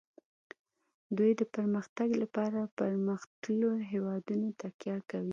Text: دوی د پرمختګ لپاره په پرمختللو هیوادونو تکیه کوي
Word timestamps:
دوی 1.17 1.31
د 1.39 1.41
پرمختګ 1.55 2.09
لپاره 2.21 2.59
په 2.65 2.69
پرمختللو 2.79 3.69
هیوادونو 3.91 4.47
تکیه 4.61 4.97
کوي 5.09 5.29